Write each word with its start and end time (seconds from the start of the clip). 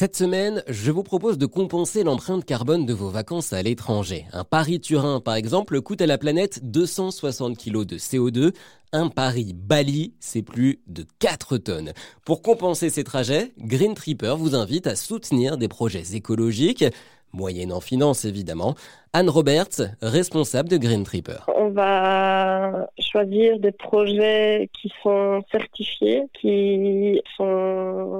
Cette 0.00 0.14
semaine, 0.14 0.62
je 0.68 0.92
vous 0.92 1.02
propose 1.02 1.38
de 1.38 1.46
compenser 1.46 2.04
l'empreinte 2.04 2.44
carbone 2.44 2.86
de 2.86 2.94
vos 2.94 3.08
vacances 3.08 3.52
à 3.52 3.60
l'étranger. 3.62 4.26
Un 4.32 4.44
Paris-Turin, 4.44 5.18
par 5.18 5.34
exemple, 5.34 5.80
coûte 5.80 6.00
à 6.00 6.06
la 6.06 6.18
planète 6.18 6.60
260 6.62 7.58
kg 7.58 7.84
de 7.84 7.96
CO2. 7.96 8.54
Un 8.92 9.08
Paris-Bali, 9.08 10.14
c'est 10.20 10.42
plus 10.42 10.78
de 10.86 11.04
4 11.18 11.58
tonnes. 11.58 11.92
Pour 12.24 12.42
compenser 12.42 12.90
ces 12.90 13.02
trajets, 13.02 13.50
Green 13.58 13.94
Tripper 13.94 14.36
vous 14.38 14.54
invite 14.54 14.86
à 14.86 14.94
soutenir 14.94 15.58
des 15.58 15.66
projets 15.66 16.14
écologiques 16.14 16.84
moyennant 17.32 17.80
finance 17.80 18.24
évidemment. 18.24 18.74
Anne 19.12 19.30
Roberts, 19.30 19.96
responsable 20.02 20.68
de 20.68 20.76
Green 20.76 21.04
Tripper. 21.04 21.38
On 21.56 21.70
va 21.70 22.88
choisir 22.98 23.58
des 23.58 23.72
projets 23.72 24.68
qui 24.80 24.92
sont 25.02 25.42
certifiés, 25.50 26.24
qui 26.40 27.20
sont 27.36 28.17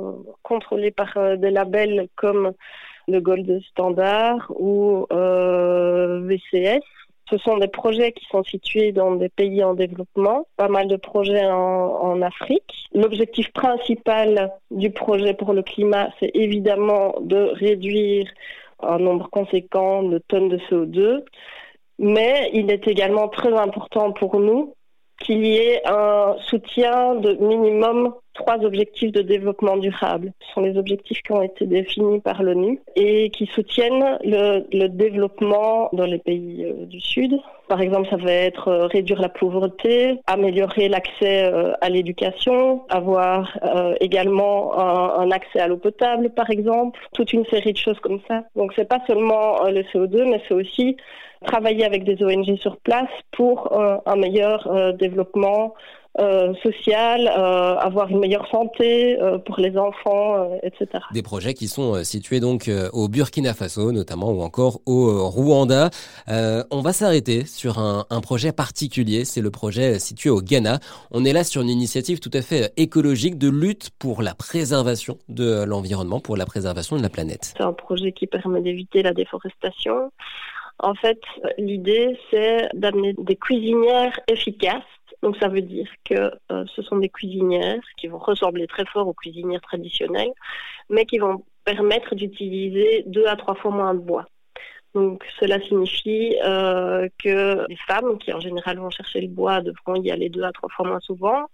contrôlés 0.59 0.91
par 0.91 1.17
euh, 1.17 1.37
des 1.37 1.51
labels 1.51 2.09
comme 2.17 2.53
le 3.07 3.21
Gold 3.21 3.61
Standard 3.71 4.51
ou 4.51 5.07
euh, 5.13 6.21
VCS. 6.27 6.83
Ce 7.31 7.37
sont 7.39 7.59
des 7.59 7.69
projets 7.69 8.13
qui 8.13 8.25
sont 8.27 8.43
situés 8.43 8.91
dans 8.93 9.15
des 9.15 9.29
pays 9.29 9.63
en 9.63 9.75
développement, 9.75 10.47
pas 10.57 10.69
mal 10.69 10.89
de 10.89 10.97
projets 10.97 11.47
en, 11.47 11.87
en 12.11 12.23
Afrique. 12.23 12.73
L'objectif 12.95 13.53
principal 13.53 14.51
du 14.71 14.91
projet 14.91 15.35
pour 15.35 15.53
le 15.53 15.63
climat, 15.63 16.09
c'est 16.19 16.31
évidemment 16.35 17.15
de 17.21 17.51
réduire 17.65 18.27
un 18.83 18.99
nombre 18.99 19.29
conséquent 19.31 20.03
de 20.03 20.19
tonnes 20.19 20.49
de 20.49 20.59
CO2. 20.71 21.23
Mais 21.99 22.51
il 22.55 22.71
est 22.71 22.87
également 22.89 23.29
très 23.29 23.53
important 23.53 24.13
pour 24.13 24.41
nous 24.41 24.75
qu'il 25.21 25.45
y 25.45 25.57
ait 25.57 25.83
un 25.85 26.37
soutien 26.47 27.17
de 27.17 27.33
minimum 27.35 28.15
trois 28.39 28.65
objectifs 28.65 29.13
de 29.13 29.21
développement 29.21 29.77
durable. 29.77 30.33
Ce 30.41 30.53
sont 30.55 30.61
les 30.61 30.79
objectifs 30.79 31.21
qui 31.23 31.33
ont 31.33 31.43
été 31.43 31.67
définis 31.67 32.21
par 32.21 32.43
l'ONU 32.43 32.81
et 32.95 33.31
qui 33.31 33.47
soutiennent 33.47 34.19
le, 34.25 34.87
développement 34.89 35.91
dans 35.93 36.07
les 36.07 36.19
pays 36.19 36.65
euh, 36.65 36.87
du 36.87 37.01
Sud. 37.01 37.35
Par 37.69 37.81
exemple, 37.81 38.09
ça 38.09 38.17
va 38.17 38.33
être 38.33 38.69
euh, 38.69 38.87
réduire 38.87 39.21
la 39.21 39.29
pauvreté, 39.29 40.21
améliorer 40.27 40.89
l'accès 40.89 41.45
euh, 41.45 41.73
à 41.81 41.89
l'éducation, 41.91 42.83
avoir 42.89 43.59
également 44.01 44.79
un, 44.79 45.23
un, 45.23 45.31
accès 45.31 45.61
à 45.61 45.67
l'eau 45.67 45.77
potable, 45.77 46.31
par 46.31 46.49
exemple, 46.51 46.99
toute 47.13 47.33
une 47.33 47.45
série 47.47 47.73
de 47.73 47.79
choses 47.79 47.99
comme 48.01 48.21
ça. 48.29 48.45
Donc, 48.57 48.73
c'est 48.77 48.89
pas 48.89 49.01
seulement 49.07 49.65
le 49.65 49.83
CO2, 49.83 50.25
mais 50.31 50.41
c'est 50.47 50.55
aussi 50.55 50.97
travailler 51.45 51.85
avec 51.85 52.05
des 52.05 52.23
ONG 52.23 52.57
sur 52.57 52.77
place 52.79 53.11
pour 53.33 53.73
un 54.07 54.17
meilleur 54.17 54.95
développement 54.95 55.75
euh, 56.19 56.53
social, 56.65 57.29
euh, 57.29 57.77
avoir 57.77 58.09
une 58.09 58.19
meilleure 58.19 58.49
santé 58.51 59.21
euh, 59.21 59.39
pour 59.39 59.61
les 59.61 59.79
enfants, 59.79 60.59
etc. 60.65 61.05
Des 61.13 61.23
projets 61.23 61.55
qui 61.55 61.69
sont 61.69 62.03
situés 62.03 62.41
donc 62.41 62.69
au 62.93 63.09
Burkina 63.09 63.55
Faso 63.55 63.93
notamment 63.93 64.33
ou 64.33 64.43
encore 64.43 64.81
au 64.87 65.29
Rwanda. 65.29 65.91
on 66.27 66.81
va 66.81 66.93
s'arrêter 66.93 67.45
sur 67.45 67.79
un, 67.79 68.05
un, 68.11 68.21
projet 68.21 68.51
particulier, 68.51 69.25
c'est 69.25 69.41
le 69.41 69.51
projet 69.51 70.01
situé 70.01 70.29
au 70.29 70.41
Ghana. 70.41 70.81
On 71.13 71.25
est 71.25 71.33
là 71.33 71.45
sur 71.45 71.63
une 71.63 71.69
initiative 71.69 72.19
tout 72.19 72.33
à 72.33 72.43
fait 72.43 72.73
écologique 72.77 73.39
de 73.39 73.49
lutte 73.49 73.91
pour 73.99 74.23
la 74.23 74.35
préservation 74.35 75.19
de 75.29 75.63
l'environnement, 75.65 76.19
pour 76.19 76.37
la 76.37 76.47
préservation 76.47 76.97
de 76.97 77.03
la 77.03 77.11
planète. 77.11 77.55
C'est 77.57 77.63
un 77.63 77.73
projet 77.73 78.11
qui 78.11 78.27
permet 78.27 78.61
d'éviter 78.61 79.03
la 79.03 79.13
déforestation. 79.13 80.11
En 80.81 80.95
fait, 80.95 81.21
l'idée, 81.59 82.19
c'est 82.31 82.69
d'amener 82.75 83.15
des 83.19 83.37
cuisinières 83.37 84.19
efficaces 84.29 84.83
donc 85.23 85.37
ça 85.39 85.49
veut 85.49 85.63
dire 85.63 85.89
que 86.05 86.33
euh, 86.53 86.65
ce 86.75 86.83
sont 86.83 86.97
des 86.99 87.09
cuisinières 87.09 87.83
qui 87.97 88.07
vont 88.07 88.19
ressembler 88.19 88.67
très 88.67 88.85
fort 88.87 89.09
aux 89.09 89.15
cuisinières 89.15 89.61
traditionnelles, 89.61 90.33
mais 90.89 91.07
qui 91.07 91.19
vont 91.19 91.45
permettre 91.65 92.15
d'utiliser 92.15 93.05
deux 93.07 93.27
à 93.27 93.37
trois 93.37 93.55
fois 93.57 93.71
moins 93.71 93.95
de 93.95 94.01
bois. 94.01 94.27
Donc 94.95 95.25
cela 95.39 95.61
signifie 95.61 96.37
euh, 96.45 97.09
que 97.23 97.67
les 97.69 97.79
femmes 97.89 98.19
qui 98.19 98.33
en 98.33 98.41
général 98.41 98.79
vont 98.79 98.91
chercher 98.91 99.21
le 99.21 99.29
bois 99.29 99.61
devront 99.61 99.97
y 99.97 100.11
aller 100.11 100.29
deux 100.29 100.45
à 100.45 100.53
trois 100.53 100.71
fois 100.71 100.89
moins 100.89 101.01
souvent. 101.01 101.47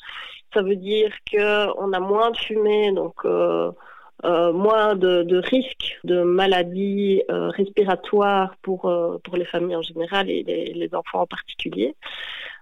Ça 0.52 0.62
veut 0.62 0.76
dire 0.76 1.10
qu'on 1.30 1.92
a 1.92 2.00
moins 2.00 2.30
de 2.30 2.36
fumée, 2.36 2.92
donc 2.92 3.14
euh, 3.24 3.72
moins 4.22 4.94
de, 4.94 5.36
risques 5.38 5.98
de 6.04 6.22
maladies 6.22 7.22
respiratoires 7.28 8.54
pour, 8.62 8.82
pour 9.24 9.36
les 9.36 9.44
familles 9.44 9.76
en 9.76 9.82
général 9.82 10.30
et 10.30 10.44
les, 10.44 10.94
enfants 10.94 11.22
en 11.22 11.26
particulier. 11.26 11.96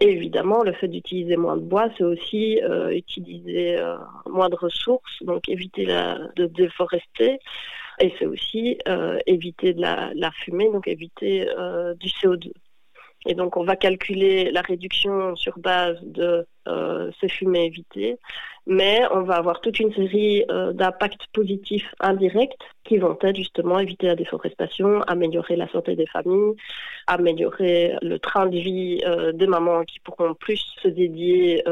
Et 0.03 0.09
évidemment, 0.09 0.65
le 0.65 0.73
fait 0.73 0.89
d'utiliser 0.89 1.37
moins 1.37 1.57
de 1.57 1.63
bois, 1.63 1.89
c'est 1.97 2.03
aussi 2.03 2.61
euh, 2.61 2.91
utiliser 2.91 3.79
euh, 3.79 3.97
moins 4.29 4.49
de 4.49 4.57
ressources, 4.57 5.23
donc 5.23 5.49
éviter 5.49 5.87
de 5.87 6.47
déforester. 6.47 7.39
Et 8.01 8.13
c'est 8.19 8.27
aussi 8.27 8.79
euh, 8.89 9.21
éviter 9.29 9.75
de 9.75 9.81
la, 9.81 10.33
fumée, 10.33 10.69
donc 10.73 10.89
éviter 10.89 11.47
du 12.01 12.09
CO2. 12.09 12.51
Et 13.27 13.35
donc, 13.35 13.57
on 13.57 13.65
va 13.65 13.77
calculer 13.77 14.51
la 14.51 14.63
réduction 14.63 15.37
sur 15.37 15.59
base 15.59 15.99
de 16.03 16.47
euh, 16.69 17.11
ces 17.21 17.29
fumées 17.29 17.67
évitées, 17.67 18.19
mais 18.67 19.03
on 19.13 19.23
va 19.23 19.35
avoir 19.35 19.61
toute 19.61 19.79
une 19.81 19.93
série 19.93 20.45
euh, 20.51 20.73
d'impacts 20.73 21.27
positifs 21.33 21.89
indirects 22.01 22.57
qui 22.85 22.99
vont 22.99 23.17
être 23.21 23.37
justement 23.37 23.79
éviter 23.79 24.07
la 24.07 24.17
déforestation, 24.17 25.03
améliorer 25.03 25.57
la 25.57 25.69
santé 25.69 25.95
des 25.95 26.07
familles, 26.07 26.55
améliorer 27.07 27.97
le 28.03 28.19
train 28.19 28.47
de 28.47 28.59
vie 28.59 29.03
euh, 29.05 29.33
des 29.33 29.47
mamans 29.47 29.85
qui 29.85 30.01
pourront 30.01 30.35
plus 30.35 30.65
se 30.83 30.89
dédier 30.89 31.63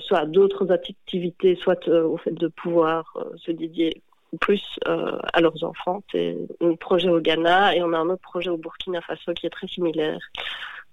soit 0.00 0.20
à 0.20 0.26
d'autres 0.26 0.70
activités, 0.72 1.56
soit 1.56 1.86
au 1.88 2.16
fait 2.16 2.34
de 2.34 2.48
pouvoir 2.48 3.16
se 3.36 3.50
dédier 3.50 4.02
plus 4.40 4.78
à 4.84 5.40
leurs 5.40 5.62
enfants. 5.64 6.02
C'est 6.10 6.36
un 6.60 6.74
projet 6.74 7.08
au 7.08 7.20
Ghana 7.20 7.76
et 7.76 7.82
on 7.82 7.92
a 7.92 7.98
un 7.98 8.08
autre 8.08 8.22
projet 8.22 8.50
au 8.50 8.56
Burkina 8.56 9.00
Faso 9.00 9.32
qui 9.32 9.46
est 9.46 9.50
très 9.50 9.68
similaire 9.68 10.18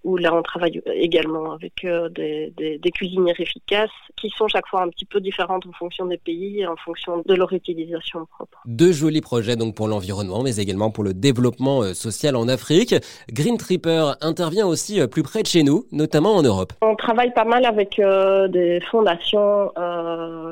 où 0.04 0.18
là 0.18 0.34
on 0.34 0.42
travaille 0.42 0.82
également 0.94 1.54
avec 1.54 1.86
euh, 1.86 2.10
des, 2.10 2.54
des, 2.58 2.78
des, 2.78 2.92
cuisinières 2.92 3.40
efficaces 3.40 3.90
qui 4.18 4.30
sont 4.30 4.48
chaque 4.48 4.68
fois 4.68 4.82
un 4.82 4.90
petit 4.90 5.06
peu 5.06 5.20
différentes 5.20 5.66
en 5.68 5.72
fonction 5.74 6.06
des 6.06 6.18
pays 6.18 6.62
et 6.62 6.68
en 6.68 6.76
fonction 6.76 7.24
de 7.26 7.34
leur 7.34 7.52
utilisation 7.54 8.26
propre. 8.26 8.60
Deux 8.66 8.92
jolis 8.92 9.22
projets 9.22 9.56
donc 9.56 9.76
pour 9.76 9.88
l'environnement 9.88 10.42
mais 10.44 10.56
également 10.58 10.92
pour 10.92 11.04
le 11.04 11.14
développement 11.14 11.84
euh, 11.84 11.94
social 11.94 12.36
en 12.36 12.48
Afrique. 12.48 12.96
Green 13.32 13.58
Tripper 13.58 14.14
intervient 14.22 14.68
aussi 14.68 15.00
euh, 15.00 15.08
plus 15.08 15.24
près 15.24 15.44
de 15.44 15.48
chez 15.48 15.64
nous, 15.64 15.86
notamment 15.92 16.36
en 16.36 16.42
Europe. 16.42 16.74
On 16.82 16.96
travaille 16.96 17.34
pas 17.34 17.46
mal 17.46 17.66
avec 17.66 18.02
des 18.50 18.80
fondations 18.90 19.72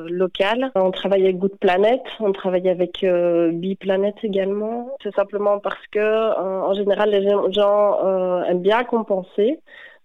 locales. 0.08 0.70
On 0.74 0.90
travaille 0.90 1.22
avec 1.24 1.38
Good 1.38 1.58
Planet, 1.58 2.02
on 2.20 2.32
travaille 2.32 2.68
avec 2.68 3.04
euh, 3.04 3.52
Planet 3.78 4.14
également. 4.22 4.90
C'est 5.02 5.14
simplement 5.14 5.58
parce 5.58 5.86
que 5.90 6.38
en 6.38 6.72
général 6.74 7.10
les 7.10 7.28
gens 7.52 8.44
aiment 8.44 8.62
bien 8.62 8.84
compenser 8.84 9.60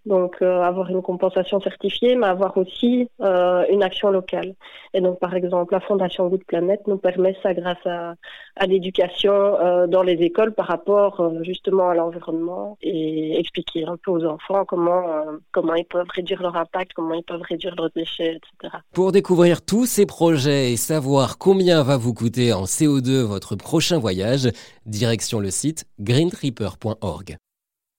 donc 0.06 0.38
euh, 0.42 0.62
avoir 0.62 0.90
une 0.90 1.02
compensation 1.02 1.60
certifiée, 1.62 2.16
mais 2.16 2.28
avoir 2.28 2.58
aussi 2.58 3.10
euh, 3.22 3.66
une 3.70 3.84
action 3.84 4.10
locale. 4.10 4.54
Et 4.94 5.02
donc 5.02 5.20
par 5.20 5.34
exemple, 5.36 5.74
la 5.74 5.80
Fondation 5.80 6.28
Good 6.28 6.44
Planet 6.46 6.82
nous 6.88 6.98
permet 6.98 7.36
ça 7.42 7.54
grâce 7.54 7.86
à, 7.86 8.16
à 8.56 8.66
l'éducation 8.66 9.34
euh, 9.34 9.88
dans 9.88 10.04
les 10.04 10.14
écoles 10.22 10.54
par 10.54 10.68
rapport 10.68 11.20
euh, 11.20 11.44
justement 11.44 11.90
à 11.90 11.96
l'environnement 11.96 12.78
et 12.82 13.40
expliquer 13.40 13.86
un 13.86 13.98
peu 13.98 14.12
aux 14.12 14.26
enfants 14.26 14.66
comment 14.66 15.08
euh, 15.10 15.38
comment 15.52 15.76
ils 15.76 15.86
peuvent 15.86 16.08
réduire 16.14 16.42
leur 16.42 16.56
impact, 16.56 16.94
comment 16.94 17.16
ils 17.16 17.24
peuvent 17.24 17.42
réduire 17.42 17.76
leurs 17.76 17.92
déchets, 17.96 18.38
etc. 18.38 18.76
Pour 18.94 19.12
découvrir 19.12 19.66
tous 19.66 19.86
ces 19.86 20.06
projets 20.06 20.72
et 20.72 20.78
savoir 20.78 21.38
combien 21.38 21.84
va 21.84 21.98
vous 21.98 22.14
coûter 22.14 22.54
en 22.54 22.64
CO2 22.64 23.22
votre 23.22 23.56
prochain 23.56 24.00
voyage, 24.00 24.50
direction 24.86 25.40
le 25.40 25.50
site 25.50 25.86
greentripper.org. 26.00 27.38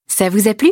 Ça 0.07 0.29
vous 0.29 0.47
a 0.47 0.53
plu? 0.53 0.71